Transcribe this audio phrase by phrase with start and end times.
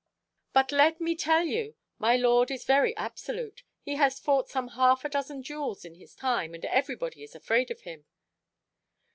[0.51, 3.61] "But let me tell you, my lord is very absolute.
[3.83, 7.35] He has fought some half a dozen duels in his time, and every body is
[7.35, 8.07] afraid of him."